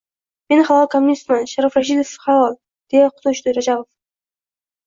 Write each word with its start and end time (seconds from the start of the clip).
—Men... 0.51 0.61
halol 0.69 0.87
kommunistman, 0.93 1.45
Sharof 1.51 1.77
Rashidovich, 1.79 2.15
halol!— 2.25 2.57
deya 2.95 3.13
quti 3.19 3.33
o‘chdi 3.35 3.55
Rajabov. 3.59 3.89